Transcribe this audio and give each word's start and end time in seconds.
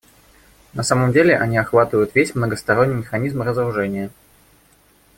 На 0.73 0.81
самом 0.81 1.11
деле 1.11 1.37
они 1.37 1.57
охватывают 1.57 2.15
весь 2.15 2.33
многосторонний 2.33 2.95
механизм 2.95 3.43
разоружения. 3.43 4.09